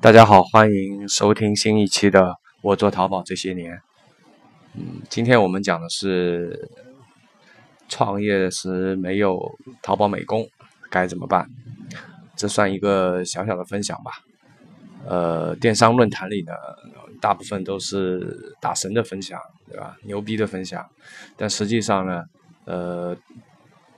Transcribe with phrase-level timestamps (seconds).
[0.00, 2.20] 大家好，欢迎收听新一期的
[2.62, 3.74] 《我做淘宝这些年》。
[4.74, 6.70] 嗯，今天我们讲的是
[7.88, 10.46] 创业时没有淘宝美工
[10.88, 11.50] 该怎么办，
[12.36, 14.12] 这算一个小小的分享吧。
[15.04, 16.52] 呃，电商论坛里呢，
[17.20, 19.96] 大部分都是打神的分享，对吧？
[20.04, 20.88] 牛逼的分享，
[21.36, 22.22] 但实际上呢，
[22.66, 23.16] 呃，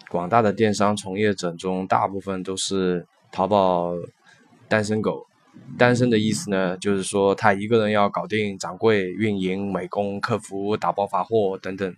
[0.08, 3.92] 广大的电商从业者中，大部分都是淘宝
[4.66, 5.26] 单身狗。
[5.78, 11.94] 单身的意思呢，就是说他一个人要搞定掌柜、运营、美工、客服、打包发货等等。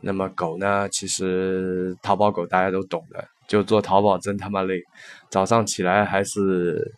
[0.00, 4.82] 那么狗呢，其实淘宝狗大家都懂的，就做淘宝真他妈累，
[5.30, 6.92] 早上起来还是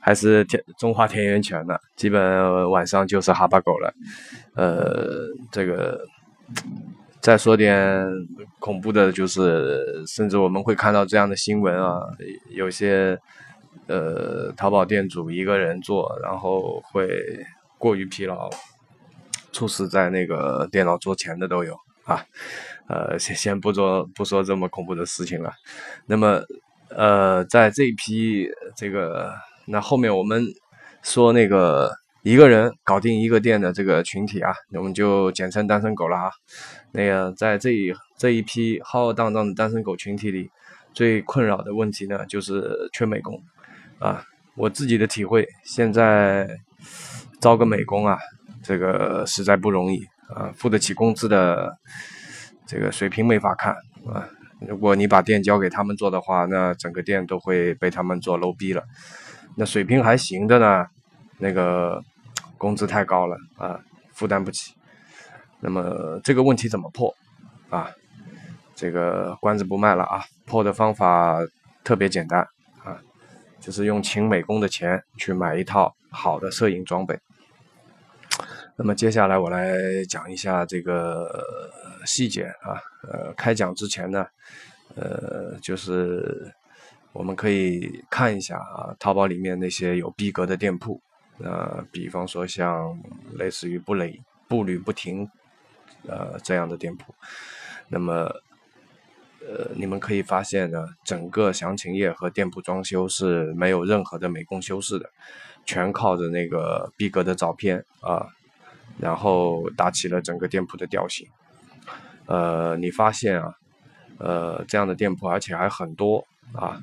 [0.00, 3.94] 还是田中华田园犬呢，基本晚上就是哈巴狗了。
[4.54, 6.00] 呃，这个
[7.20, 8.06] 再说点
[8.58, 12.00] 恐怖的，就是甚至我们会看到这样的新闻啊，
[12.50, 13.18] 有些。
[13.86, 17.08] 呃，淘宝店主一个人做，然后会
[17.76, 18.48] 过于疲劳，
[19.52, 22.24] 猝死在那个电脑桌前的都有啊。
[22.88, 25.52] 呃，先先不说不说这么恐怖的事情了。
[26.06, 26.42] 那么，
[26.88, 29.32] 呃，在这一批这个
[29.66, 30.44] 那后面我们
[31.02, 31.90] 说那个
[32.22, 36.30] 一个人搞定一个店的这个群体啊，我们就简称单身狗了啊。
[36.92, 40.50] 那个在这一这一批浩浩荡荡的单身狗群体里，
[40.94, 43.42] 最困扰的问题呢，就是缺美工。
[43.98, 44.22] 啊，
[44.56, 46.48] 我自己的体会，现在
[47.40, 48.18] 招个美工啊，
[48.62, 51.76] 这个实在不容易啊，付得起工资的
[52.66, 53.74] 这个水平没法看
[54.06, 54.28] 啊。
[54.66, 58.82] 如果你把店交给他们做的话，那整个店都会被他们做 low 逼了。
[59.56, 60.86] 那水平还行的呢，
[61.38, 62.02] 那个
[62.56, 63.80] 工资太高了啊，
[64.12, 64.72] 负担不起。
[65.60, 67.14] 那么这个问题怎么破
[67.70, 67.90] 啊？
[68.74, 71.38] 这个关子不卖了啊，破的方法
[71.82, 72.46] 特别简单。
[73.64, 77.18] 就是用请美工的钱去买一套好的摄影装备。
[78.76, 81.42] 那么接下来我来讲一下这个
[82.04, 82.76] 细节啊。
[83.08, 84.26] 呃，开讲之前呢，
[84.96, 86.52] 呃，就是
[87.14, 91.00] 我们可以看一下啊，淘宝里面那些有逼格的店铺，
[91.38, 92.94] 呃，比方说像
[93.38, 95.26] 类似于步履步履不停
[96.06, 97.14] 呃这样的店铺，
[97.88, 98.30] 那么。
[99.46, 105.10] 呃，你们可以发现呢，整个详情页和店铺装修是没有任何的美工修饰的，
[105.66, 108.26] 全靠着那个逼格的照片啊，
[108.98, 111.28] 然后搭起了整个店铺的调性。
[112.26, 113.54] 呃，你发现啊，
[114.18, 116.80] 呃，这样的店铺而且还很多啊，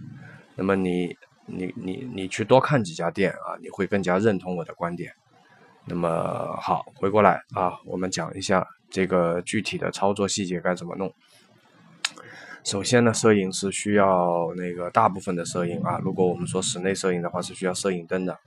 [0.55, 1.17] 那么你
[1.47, 5.11] 你你你去多看几家店啊，你会更加认同我的观点。
[5.85, 11.11] 那么好，回过来啊，我们讲一下这个具体的操作细节该怎么弄。
[12.63, 15.99] 首先呢，摄影是需要那个大部分的摄影啊。
[16.03, 18.37] 如果我们说室内摄影的话，是需要摄影灯的。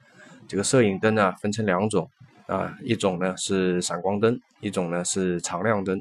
[0.46, 2.08] 这个摄影灯呢，分成两种
[2.46, 6.00] 啊，一种呢是闪光灯，一种呢是常亮灯。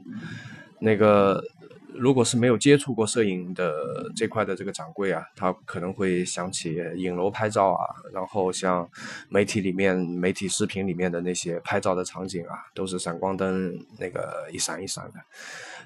[0.79, 1.44] 那个
[1.94, 3.74] 如果是没有接触过摄影的
[4.16, 8.88] 这块的这个掌柜啊，他可能会想起影楼拍照啊，然后像
[9.28, 15.13] 媒体里面媒体视频里面的那些拍照的场景啊，都是闪光灯那个一闪一闪的。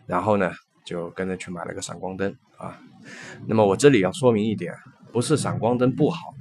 [0.06, 0.52] 然后呢？
[0.88, 2.80] 就跟着去买了个闪光灯啊，
[3.46, 4.74] 那么我这里要说明一点，
[5.12, 6.34] 不是闪光灯不好，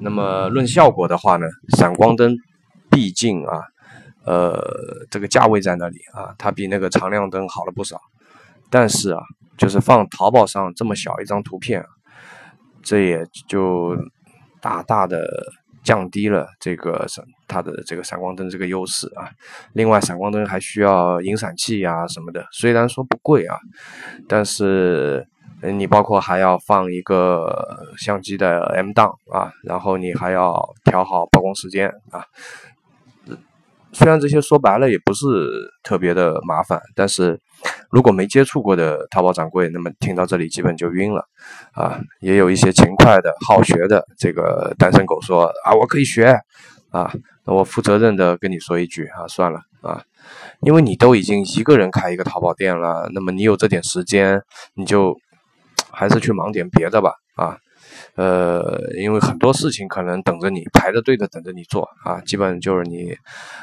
[0.00, 2.36] 那么论效果的话呢，闪光灯
[2.90, 3.62] 毕竟啊，
[4.24, 8.00] 呃，这个价位在那里啊，它比那个常亮灯好了不少，
[8.68, 9.22] 但是啊，
[9.56, 11.86] 就是放淘宝上这么小一张图片，
[12.82, 13.96] 这也就
[14.60, 15.24] 大大的。
[15.86, 19.30] 降低了这个闪它的这个闪光灯这个优势啊。
[19.72, 23.56] 另外，闪光灯还需要引闪器呀什么的，虽然说不贵啊，
[24.28, 25.26] 但是
[25.62, 32.24] 你包括还要放一个相机的 M 档啊，然后你还要调好曝光时间啊。
[33.92, 35.24] 虽然这些说白了也不是
[35.82, 37.40] 特别的麻烦，但是
[37.90, 41.24] 如果没接触过的淘宝掌柜，那么听到这里基本就晕了
[41.72, 41.98] 啊。
[42.20, 46.38] 也有一些勤快的好学的这个单身狗说啊，我可以学
[46.90, 47.12] 啊。
[47.44, 50.02] 那我负责任的跟你说一句啊，算了啊，
[50.60, 54.42] 因为你都已经一个人开一个淘宝店了，那么你有这点时间，
[54.74, 55.16] 你就
[55.90, 57.58] 还是去忙点别的吧啊。
[58.16, 63.14] 呃，因为很多事情可能等着你排着队的等着你做啊，基本就是你，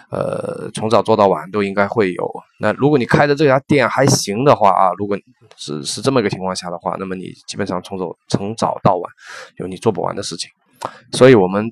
[0.09, 2.31] 呃，从早做到晚都应该会有。
[2.59, 5.17] 那如果你开的这家店还行的话啊，如果
[5.57, 9.11] 是是这么一个情况下的话，那么你基本上从早从早到晚
[9.57, 10.49] 有你做不完的事情。
[11.11, 11.71] 所以我们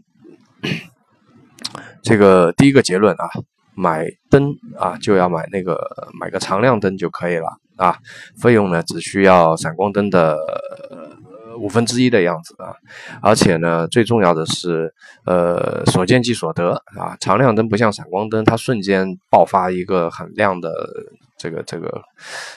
[2.03, 3.29] 这个第一个结论啊，
[3.75, 5.79] 买灯啊就要买那个
[6.19, 7.47] 买个常亮灯就可以了
[7.77, 7.97] 啊，
[8.41, 10.37] 费用呢只需要闪光灯的。
[11.59, 12.73] 五分之一的样子啊，
[13.21, 14.91] 而且呢，最重要的是，
[15.25, 17.15] 呃，所见即所得啊。
[17.19, 20.71] 常亮灯不像闪光灯，它瞬间爆发一个很亮的
[21.37, 22.01] 这个这个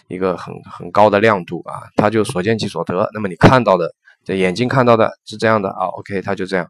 [0.08, 3.06] 一个很很高的亮度啊，它就所见即所得。
[3.12, 3.92] 那么你看到的，
[4.24, 6.66] 这眼睛看到的是这样的啊，OK，它就这样，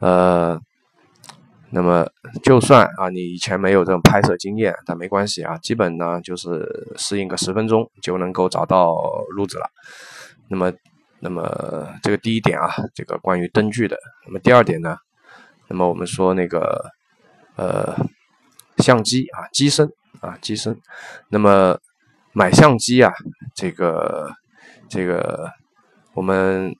[0.00, 0.58] 呃。
[1.70, 2.06] 那么，
[2.42, 6.66] 就算啊，你以前没有这种拍摄经验，但没关系啊，基本呢就是
[6.96, 8.94] 适应个十分钟就能够找到
[9.36, 9.66] 路子了。
[10.48, 10.72] 那么，
[11.20, 13.98] 那么这个第一点啊，这个关于灯具的。
[14.26, 14.96] 那么第二点呢，
[15.68, 16.90] 那么我们说那个
[17.56, 17.94] 呃
[18.78, 19.86] 相机啊，机身
[20.20, 20.74] 啊，机身。
[21.28, 21.78] 那么
[22.32, 23.12] 买相机啊，
[23.54, 24.32] 这个
[24.88, 25.50] 这个
[26.14, 26.74] 我们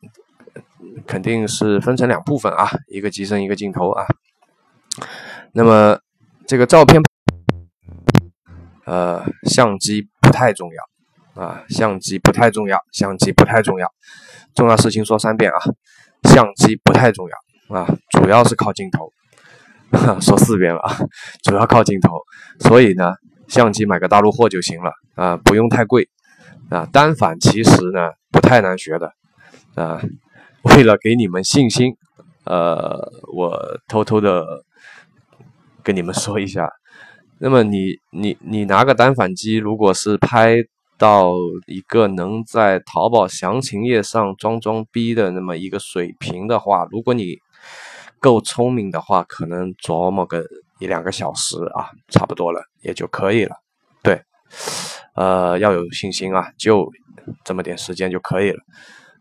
[1.07, 4.07] 肯定是分成两部分啊，一个机身，一个镜头啊。
[5.53, 5.99] 那么，
[6.47, 7.03] 这个照片，
[8.85, 13.87] 呃，相机不太重要啊，相机不太重要，相机不太重要，
[14.55, 15.59] 重要事情说三遍啊，
[16.25, 19.13] 相机不太重要啊，主要是靠镜头，
[20.21, 20.97] 说四遍了啊，
[21.43, 22.21] 主要靠镜头，
[22.61, 23.15] 所以呢，
[23.49, 26.09] 相机买个大陆货就行了啊，不用太贵。
[26.71, 29.11] 啊，单反其实呢不太难学的。
[29.75, 30.01] 啊，
[30.63, 31.95] 为了给你们信心，
[32.45, 34.45] 呃，我偷偷的。
[35.89, 36.71] 跟你们说一下，
[37.41, 40.57] 那么你你你拿个单反机，如果是拍
[40.99, 41.33] 到
[41.67, 47.39] 一个能在淘宝详情页上装装逼的那么一个水平的话，如果你
[48.21, 50.45] 够聪明的话，可能琢磨个
[50.79, 53.57] 一两个小时啊，差不多了也就可以了。
[54.03, 54.21] 对，
[55.15, 56.93] 呃，要有信心啊，就
[57.45, 58.59] 这么点时间就可以了。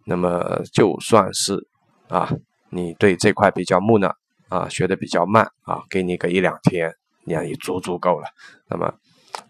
[0.06, 1.66] 那么就算是
[2.10, 2.30] 啊，
[2.72, 4.14] 你对这块比较木讷。
[4.50, 6.94] 啊，学的比较慢啊，给你个一两天，
[7.26, 8.28] 你也足足够了。
[8.70, 8.94] 那么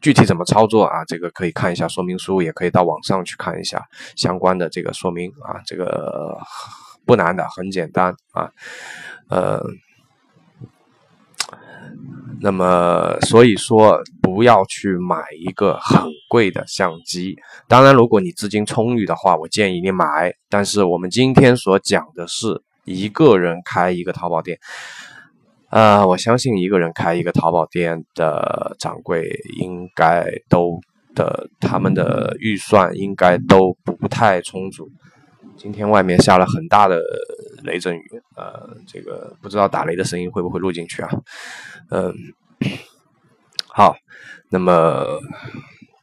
[0.02, 1.06] 具体怎么操作啊？
[1.06, 3.82] 这个可以看一下说明书，也可以到网上去看一下
[4.16, 5.62] 相关的这个说明啊。
[5.66, 6.38] 这个
[7.06, 8.52] 不难的，很简单啊。
[9.30, 9.62] 呃，
[12.42, 17.36] 那么所以说不要去买一个很贵的相机。
[17.68, 20.34] 当然，如果你资金充裕的话，我建议你买。
[20.50, 22.64] 但是我们今天所讲的是。
[22.88, 24.58] 一个人开一个淘宝店，
[25.70, 29.30] 呃，我相信一个人开一个淘宝店的掌柜
[29.60, 30.80] 应该都
[31.14, 34.90] 的他们的预算应该都不太充足。
[35.58, 37.02] 今天外面下了很大的
[37.64, 41.10] 雷阵雨，呃，这个不知道打雷的声音会不会录进去啊？
[41.90, 42.14] 嗯，
[43.68, 43.98] 好，
[44.50, 45.06] 那么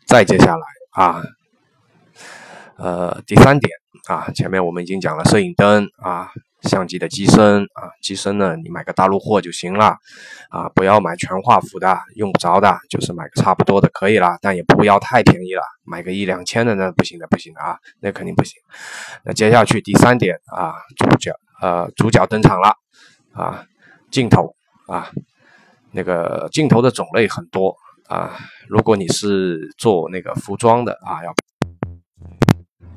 [0.07, 1.23] 再接下来啊，
[2.77, 3.73] 呃，第三点
[4.09, 6.31] 啊，前面我们已经讲了摄影灯啊。
[6.69, 9.97] 相机的机身啊，机身呢，你买个大陆货就行了，
[10.51, 18.61] 啊，不要买全画幅的，用不着的，就是买个差不多的可以了，但也不要太便宜了，买个一两千的那不行的，不行的啊，那肯定不行。
[19.25, 22.75] 那接下去第三点啊，主角呃，主角登场了
[23.33, 23.65] 啊，
[24.11, 24.55] 镜头
[24.87, 25.11] 啊，
[25.93, 27.77] 那个镜头的种类很多
[28.09, 28.37] 啊，
[28.69, 31.33] 如果你是做那个服装的啊，要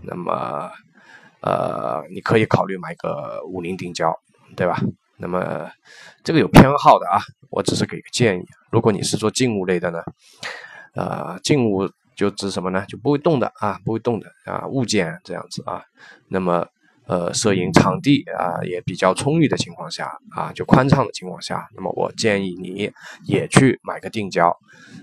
[0.01, 0.71] 那么。
[1.41, 4.13] 呃，你可以考虑买个五零定焦，
[4.55, 4.79] 对吧？
[5.17, 5.69] 那么
[6.23, 7.19] 这个有偏好的啊，
[7.49, 8.45] 我只是给个建议。
[8.71, 10.03] 如果你是做静物类的呢，
[10.93, 12.85] 呃，静物就指什么呢？
[12.87, 15.83] 就不会动的啊，不会动的啊，物件这样子啊。
[16.27, 16.67] 那么
[17.07, 22.91] 呃，摄影场地啊也比较充裕的情况下啊，就宽敞的情况下，那么我建议你
[23.25, 24.55] 也去买个定焦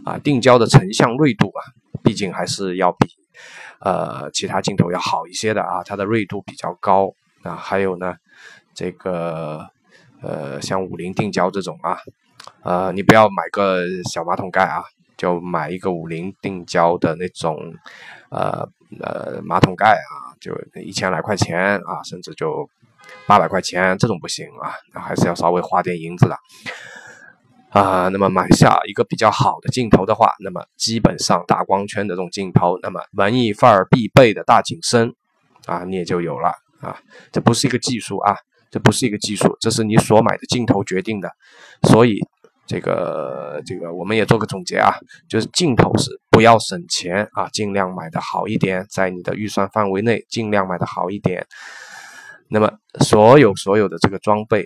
[0.05, 1.63] 啊，定焦的成像锐度啊，
[2.03, 3.09] 毕竟还是要比。
[3.81, 7.55] 呃，其他镜头要好一些的啊，它的锐度比较高啊。
[7.55, 8.15] 还有呢，
[8.75, 9.69] 这个
[10.23, 11.99] 呃，像五菱定焦这种啊，
[12.63, 14.83] 呃，你不要买个小马桶盖啊，
[15.17, 17.57] 就买一个五菱定焦的那种
[18.31, 18.69] 呃
[19.01, 22.69] 呃马桶盖啊，就一千来块钱啊，甚至就
[23.27, 26.39] 八百块钱，这种不行啊，还是要稍微花点银子的。
[27.75, 35.13] 啊，那么买下一个比较好的镜头的话，那么基本上大光圈的这种镜头，那么文艺范儿必备的大景深，
[35.67, 36.51] 啊，你也就有了
[36.81, 36.97] 啊。
[37.33, 38.37] 这不是一个技术啊，
[38.71, 41.29] 这不是一个技术，这是你所买的镜头决定的。
[41.89, 42.21] 所以
[42.65, 44.95] 这个这个我们也做个总结啊，
[45.29, 51.45] 就是镜头是不要省钱啊，尽量买的好一点，在你的预算范围内尽量买的好一点。
[52.47, 54.65] 那么所有所有的这个装备。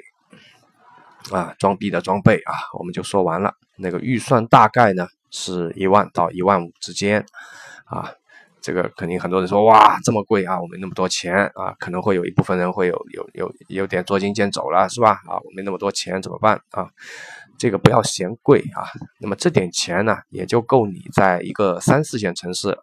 [1.32, 3.54] 啊，装逼的装备啊，我们就说完了。
[3.76, 7.24] 那个预算大概呢是一万到一万五之间，
[7.84, 8.10] 啊，
[8.60, 15.20] 这个肯定很多人说哇这么贵啊，我没那么多钱啊，可能会有一部分人会有有有有点捉襟见肘了，是吧？
[15.26, 16.88] 啊，我没那么多钱怎么办啊？
[17.58, 18.86] 这个不要嫌贵啊，
[19.20, 22.78] 那么这点钱呢也就够你在一个三四线城市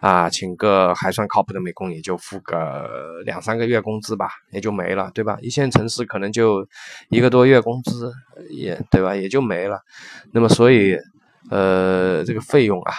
[0.00, 5.36] 啊，请个还算靠谱的美工，也就付个两三个月工资吧，也就没了，对吧？
[5.42, 6.64] 一线城市可能就
[7.08, 8.12] 一个多月工资，
[8.48, 9.16] 也对吧？
[9.16, 9.80] 也就没了。
[10.32, 10.96] 那么，所以，
[11.50, 12.94] 呃，这个费用啊，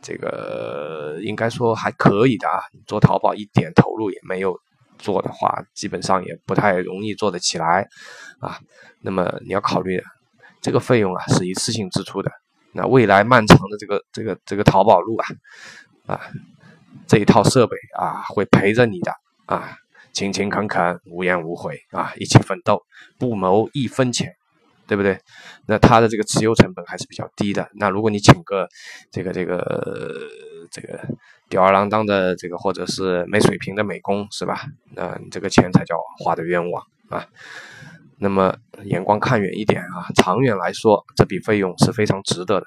[0.00, 2.60] 这个应该说还可以的啊。
[2.86, 4.56] 做淘宝一点投入也没有
[4.96, 7.88] 做的话，基本上也不太容易做得起来
[8.38, 8.60] 啊。
[9.00, 10.00] 那么你要考虑
[10.62, 12.30] 这个费用啊，是一次性支出的。
[12.70, 15.26] 那未来漫长的这个这个这个淘宝路啊。
[16.06, 16.20] 啊，
[17.06, 19.12] 这一套设备啊，会陪着你的
[19.46, 19.76] 啊，
[20.12, 22.82] 勤勤恳恳，无怨无悔啊，一起奋斗，
[23.18, 24.34] 不谋一分钱，
[24.86, 25.18] 对不对？
[25.66, 27.68] 那它的这个持有成本还是比较低的。
[27.74, 28.68] 那如果你请个
[29.10, 30.28] 这个这个
[30.70, 31.00] 这个
[31.48, 34.66] 吊儿郎当的这个或者是没水平的美工，是吧？
[34.94, 37.26] 那这个钱才叫花的冤枉啊。
[38.18, 42.66] 那么眼光看远一点啊，长远来说，这笔费用是非常值得的。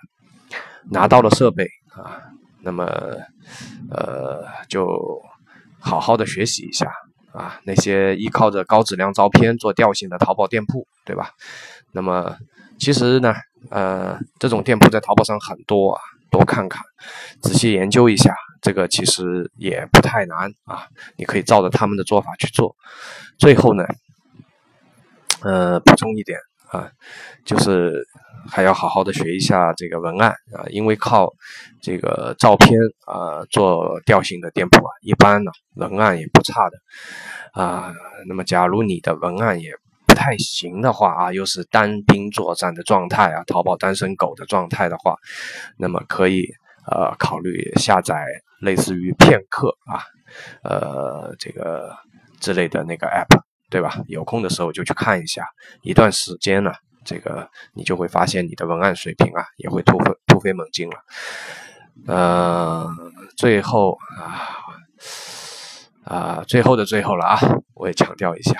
[0.89, 2.22] 拿到了设备啊。
[2.68, 2.84] 那么，
[3.90, 4.86] 呃，就
[5.80, 6.92] 好好的学习一下
[7.32, 11.32] 啊，那些依靠着高质量照片做调性的淘宝店铺，对吧？
[11.94, 12.36] 那么，
[12.78, 13.34] 其实呢，
[13.70, 16.84] 呃，这种店铺在淘宝上很多啊，多看看，
[17.42, 22.76] 仔细研究一下，这个其实也不太难啊，你可以照着他们的做法去做。
[23.38, 23.86] 最后呢，
[25.42, 26.38] 呃，补充一点
[26.72, 26.90] 啊，
[27.46, 28.04] 就是。
[28.50, 31.30] 还要好好的学一下这个文案啊，因为靠
[31.82, 36.78] 这个照片啊做调性的店铺啊，一般呢文案也不差的
[37.52, 37.94] 啊。
[38.26, 39.74] 那么，假如你的文案也
[40.06, 45.18] 不太行的话啊，又是单兵作战的状态啊，淘宝单身狗的状态的话，
[45.78, 46.48] 那么可以
[46.90, 48.24] 呃考虑下载
[48.62, 50.00] 类似于片刻啊，
[50.64, 51.94] 呃这个
[52.40, 54.04] 之类的那个 app，对吧？
[54.08, 55.46] 有空的时候就去看一下，
[55.82, 56.72] 一段时间呢。
[57.06, 60.98] 这个你就会发现你的文案水平啊也会突飞突飞猛进了。
[62.06, 62.86] 呃，
[63.38, 64.44] 最后啊
[66.04, 67.40] 啊，最后的最后了啊，
[67.76, 68.60] 我也强调一下。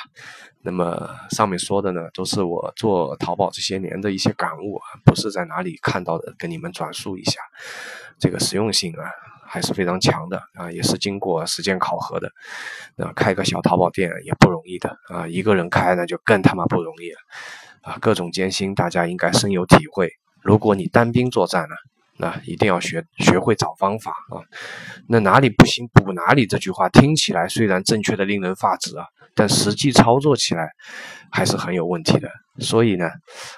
[0.62, 7.42] 那么上面说的呢，都是我做淘宝这些年的一些感悟啊，不是在哪里看到的，跟你们转述一下。
[8.18, 9.04] 这个实用性啊
[9.48, 12.30] 还是非常强的啊，也是经过时间考核的。
[12.96, 17.18] 那开个小淘宝店也不容易的啊，一个人开那就更他妈不容易了。
[17.82, 20.12] 啊，各种艰辛，大家应该深有体会。
[20.42, 21.76] 如果你单兵作战呢，
[22.18, 24.42] 那一定要学学会找方法啊。
[25.08, 30.70] 那哪里不行补哪里，这句话听起来虽然正确的令人发指啊，但实际操作起来
[31.32, 32.30] 还是很有问题的。
[32.60, 33.08] 所以呢，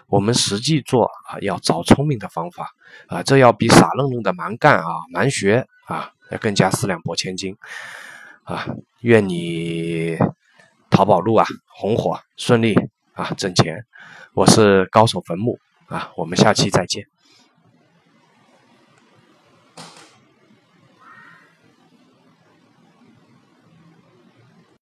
[0.07, 2.69] 我们实际做啊，要找聪明的方法
[3.07, 7.55] 啊，这要比傻愣愣的蛮干啊、蛮学啊，要更加四两拨千斤
[8.43, 8.67] 啊。
[9.01, 10.17] 愿你
[10.89, 12.75] 淘宝路啊红火顺利
[13.13, 13.85] 啊挣钱。
[14.33, 17.05] 我是高手坟墓啊，我们下期再见。